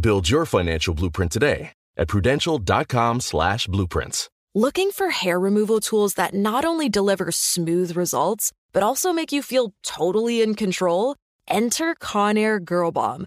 [0.00, 4.28] Build your financial blueprint today at prudential.com slash blueprints.
[4.54, 9.42] Looking for hair removal tools that not only deliver smooth results, but also make you
[9.42, 11.16] feel totally in control?
[11.48, 13.26] Enter Conair Girl Bomb.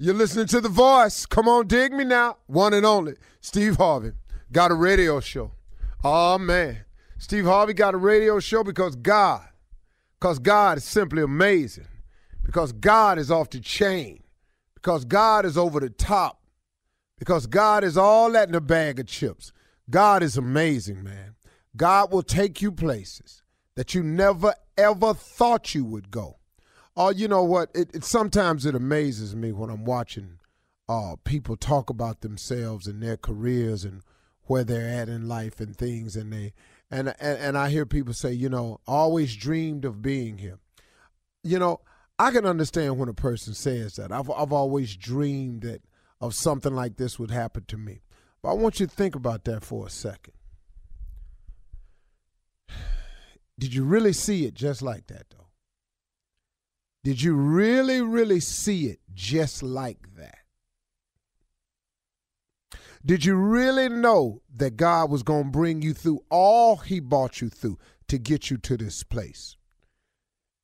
[0.00, 1.26] You're listening to The Voice.
[1.26, 2.36] Come on, dig me now.
[2.46, 3.14] One and only.
[3.40, 4.12] Steve Harvey
[4.52, 5.50] got a radio show.
[6.04, 6.84] Oh, man.
[7.18, 9.44] Steve Harvey got a radio show because God,
[10.20, 11.88] because God is simply amazing.
[12.44, 14.22] Because God is off the chain.
[14.76, 16.42] Because God is over the top.
[17.18, 19.52] Because God is all that in a bag of chips.
[19.90, 21.34] God is amazing, man.
[21.76, 23.42] God will take you places
[23.74, 26.37] that you never, ever thought you would go.
[27.00, 27.70] Oh, you know what?
[27.76, 30.40] It, it sometimes it amazes me when I'm watching
[30.88, 34.02] uh, people talk about themselves and their careers and
[34.46, 36.54] where they're at in life and things, and they
[36.90, 40.58] and and, and I hear people say, you know, always dreamed of being here.
[41.44, 41.82] You know,
[42.18, 44.10] I can understand when a person says that.
[44.10, 45.82] I've I've always dreamed that
[46.20, 48.00] of something like this would happen to me.
[48.42, 50.34] But I want you to think about that for a second.
[53.56, 55.37] Did you really see it just like that, though?
[57.04, 60.38] Did you really, really see it just like that?
[63.04, 67.40] Did you really know that God was going to bring you through all He brought
[67.40, 69.56] you through to get you to this place?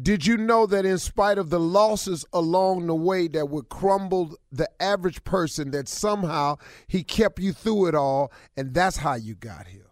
[0.00, 4.36] Did you know that in spite of the losses along the way that would crumble
[4.52, 9.34] the average person, that somehow He kept you through it all, and that's how you
[9.34, 9.90] got here?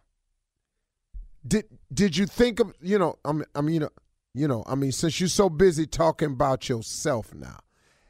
[1.46, 3.18] Did Did you think of you know?
[3.24, 3.90] I mean, I mean, you know,
[4.36, 7.60] you know, I mean, since you're so busy talking about yourself now,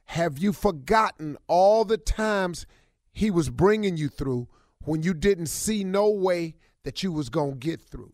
[0.06, 2.66] have you forgotten all the times
[3.12, 4.48] he was bringing you through
[4.84, 8.12] when you didn't see no way that you was going to get through?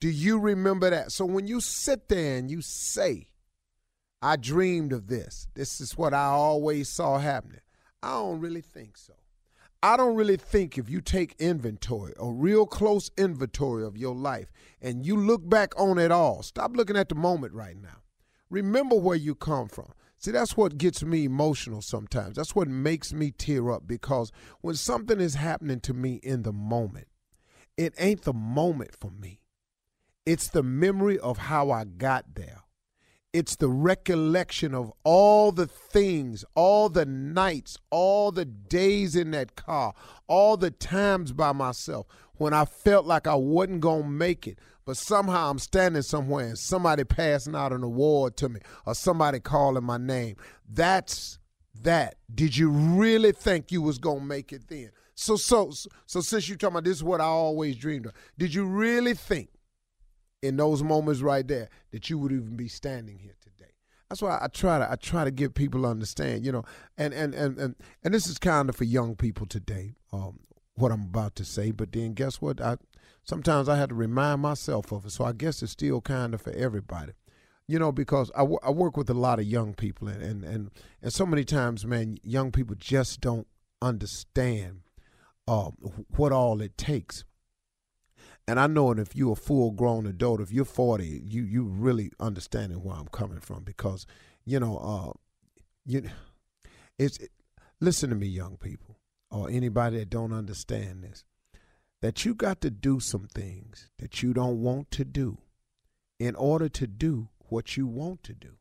[0.00, 1.12] Do you remember that?
[1.12, 3.28] So when you sit there and you say,
[4.20, 7.60] I dreamed of this, this is what I always saw happening,
[8.02, 9.14] I don't really think so.
[9.82, 14.50] I don't really think if you take inventory, a real close inventory of your life,
[14.82, 18.02] and you look back on it all, stop looking at the moment right now.
[18.50, 19.92] Remember where you come from.
[20.18, 22.34] See, that's what gets me emotional sometimes.
[22.34, 24.32] That's what makes me tear up because
[24.62, 27.06] when something is happening to me in the moment,
[27.76, 29.42] it ain't the moment for me.
[30.26, 32.64] It's the memory of how I got there.
[33.38, 39.54] It's the recollection of all the things, all the nights, all the days in that
[39.54, 39.94] car,
[40.26, 42.08] all the times by myself
[42.38, 46.46] when I felt like I wasn't going to make it, but somehow I'm standing somewhere
[46.46, 50.34] and somebody passing out an award to me or somebody calling my name.
[50.68, 51.38] That's
[51.82, 52.16] that.
[52.34, 54.90] Did you really think you was going to make it then?
[55.14, 55.70] So so
[56.06, 58.14] so since you're talking about this is what I always dreamed of.
[58.36, 59.50] Did you really think
[60.42, 63.72] in those moments right there that you would even be standing here today?
[64.08, 66.64] That's why I try to I try to get people to understand, you know,
[66.96, 69.96] and and and and, and this is kind of for young people today.
[70.12, 70.40] Um,
[70.74, 72.60] what I'm about to say, but then guess what?
[72.60, 72.76] I
[73.24, 75.10] sometimes I had to remind myself of it.
[75.10, 77.12] So I guess it's still kind of for everybody,
[77.66, 80.44] you know, because I, w- I work with a lot of young people, and, and
[80.44, 80.70] and
[81.02, 83.46] and so many times, man, young people just don't
[83.82, 84.82] understand
[85.46, 85.70] uh,
[86.16, 87.24] what all it takes.
[88.48, 92.10] And I know if you're a full grown adult, if you're 40, you you really
[92.18, 94.06] understanding where I'm coming from because,
[94.46, 95.12] you know, uh,
[95.84, 96.08] you
[96.98, 97.30] it's it,
[97.78, 98.96] listen to me, young people,
[99.30, 101.24] or anybody that don't understand this,
[102.00, 105.36] that you got to do some things that you don't want to do
[106.18, 108.56] in order to do what you want to do.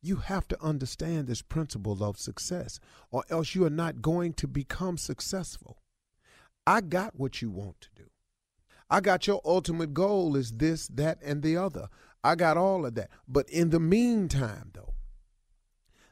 [0.00, 4.48] You have to understand this principle of success, or else you are not going to
[4.48, 5.82] become successful.
[6.66, 8.10] I got what you want to do.
[8.88, 11.88] I got your ultimate goal is this, that, and the other.
[12.22, 13.10] I got all of that.
[13.26, 14.94] But in the meantime, though,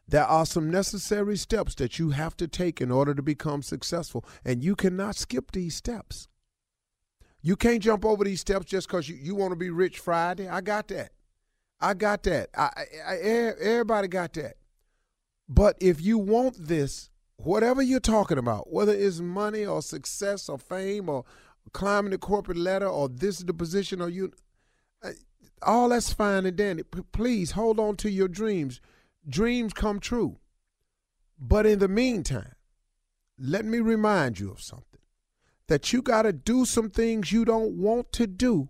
[0.06, 4.24] there are some necessary steps that you have to take in order to become successful,
[4.44, 6.28] and you cannot skip these steps.
[7.40, 10.48] You can't jump over these steps just because you, you want to be rich Friday.
[10.48, 11.12] I got that.
[11.80, 12.48] I got that.
[12.56, 12.70] I,
[13.06, 14.54] I, everybody got that.
[15.48, 20.58] But if you want this, whatever you're talking about, whether it's money or success or
[20.58, 21.24] fame or
[21.72, 24.32] climbing the corporate ladder or this is the position or you,
[25.62, 26.82] all that's fine and dandy.
[27.12, 28.80] Please hold on to your dreams.
[29.28, 30.38] Dreams come true.
[31.38, 32.54] But in the meantime,
[33.38, 35.00] let me remind you of something
[35.66, 38.68] that you got to do some things you don't want to do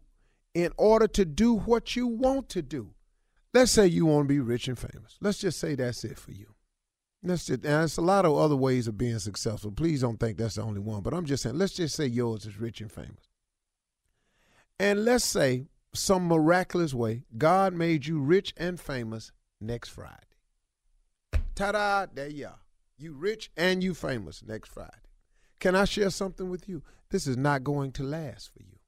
[0.54, 2.94] in order to do what you want to do.
[3.52, 5.16] Let's say you want to be rich and famous.
[5.20, 6.53] Let's just say that's it for you.
[7.26, 9.72] Let's just, there's a lot of other ways of being successful.
[9.72, 11.02] Please don't think that's the only one.
[11.02, 13.30] But I'm just saying, let's just say yours is rich and famous.
[14.78, 20.18] And let's say some miraculous way, God made you rich and famous next Friday.
[21.54, 22.58] Ta-da, there you are.
[22.98, 24.90] You rich and you famous next Friday.
[25.60, 26.82] Can I share something with you?
[27.10, 28.78] This is not going to last for you.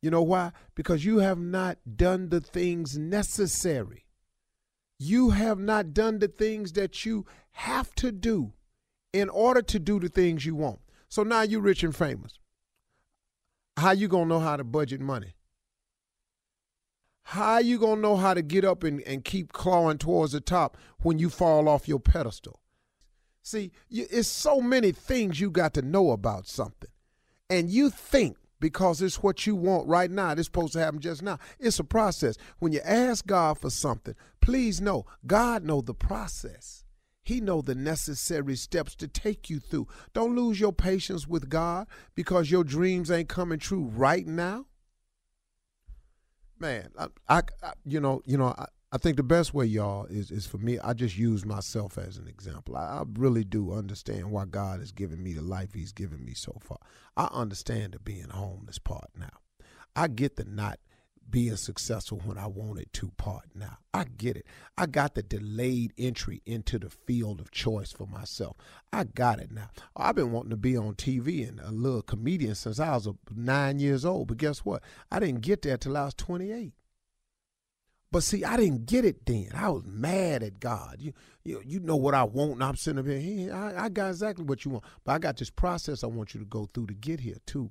[0.00, 0.52] You know why?
[0.74, 4.06] Because you have not done the things necessary
[5.02, 8.52] you have not done the things that you have to do
[9.14, 10.78] in order to do the things you want.
[11.08, 12.38] So now you're rich and famous.
[13.78, 15.36] How you gonna know how to budget money?
[17.22, 20.76] How you gonna know how to get up and, and keep clawing towards the top
[20.98, 22.60] when you fall off your pedestal?
[23.42, 26.90] See, you, it's so many things you got to know about something.
[27.48, 30.32] And you think because it's what you want right now.
[30.32, 31.38] It's supposed to happen just now.
[31.58, 32.36] It's a process.
[32.58, 36.84] When you ask God for something, please know God know the process.
[37.22, 39.88] He know the necessary steps to take you through.
[40.14, 44.66] Don't lose your patience with God because your dreams ain't coming true right now.
[46.58, 50.06] Man, I, I, I you know, you know, I, I think the best way, y'all,
[50.06, 50.78] is is for me.
[50.80, 52.76] I just use myself as an example.
[52.76, 56.34] I, I, really do understand why God has given me the life He's given me
[56.34, 56.78] so far.
[57.16, 59.30] I understand the being homeless part now.
[59.94, 60.80] I get the not
[61.30, 63.78] being successful when I wanted to part now.
[63.94, 64.46] I get it.
[64.76, 68.56] I got the delayed entry into the field of choice for myself.
[68.92, 69.70] I got it now.
[69.96, 73.78] I've been wanting to be on TV and a little comedian since I was nine
[73.78, 74.26] years old.
[74.26, 74.82] But guess what?
[75.12, 76.72] I didn't get there till I was 28.
[78.12, 79.50] But see, I didn't get it then.
[79.54, 80.96] I was mad at God.
[80.98, 81.12] You,
[81.44, 83.54] you, you know what I want, and I'm sitting up here.
[83.54, 84.84] I, I got exactly what you want.
[85.04, 87.70] But I got this process I want you to go through to get here too.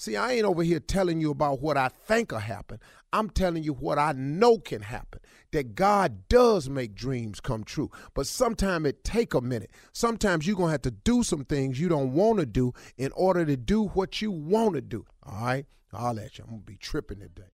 [0.00, 2.78] See, I ain't over here telling you about what I think will happen.
[3.12, 5.20] I'm telling you what I know can happen.
[5.50, 7.90] That God does make dreams come true.
[8.14, 9.72] But sometimes it take a minute.
[9.92, 13.10] Sometimes you're going to have to do some things you don't want to do in
[13.12, 15.04] order to do what you want to do.
[15.24, 15.66] All right?
[15.92, 16.44] I'll let you.
[16.44, 17.57] I'm going to be tripping today.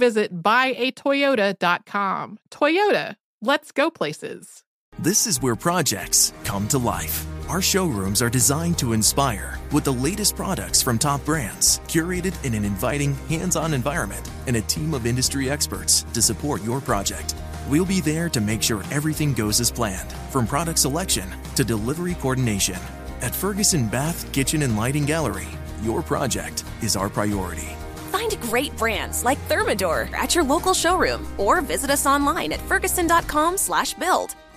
[0.00, 2.38] visit buyatoyota.com.
[2.50, 4.64] Toyota, let's go places.
[4.98, 7.24] This is where projects come to life.
[7.48, 12.54] Our showrooms are designed to inspire with the latest products from top brands, curated in
[12.54, 17.34] an inviting, hands on environment, and a team of industry experts to support your project.
[17.68, 22.14] We'll be there to make sure everything goes as planned, from product selection to delivery
[22.14, 22.78] coordination.
[23.22, 25.48] At Ferguson Bath, Kitchen, and Lighting Gallery,
[25.82, 27.70] your project is our priority.
[28.30, 34.49] Find great brands like Thermador at your local showroom or visit us online at ferguson.com/build.